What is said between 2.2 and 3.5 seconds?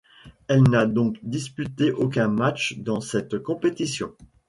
match dans cette